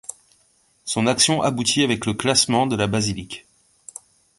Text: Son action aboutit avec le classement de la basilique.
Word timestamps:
Son 0.83 1.05
action 1.05 1.43
aboutit 1.43 1.83
avec 1.83 2.07
le 2.07 2.15
classement 2.15 2.65
de 2.65 2.75
la 2.75 2.87
basilique. 2.87 3.45